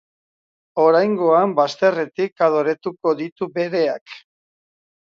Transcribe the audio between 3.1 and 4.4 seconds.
ditu bereak.